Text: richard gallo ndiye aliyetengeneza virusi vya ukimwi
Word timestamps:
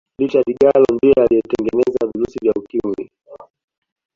richard 0.19 0.47
gallo 0.61 0.85
ndiye 0.95 1.13
aliyetengeneza 1.23 2.07
virusi 2.13 2.39
vya 2.41 2.53
ukimwi 2.55 3.09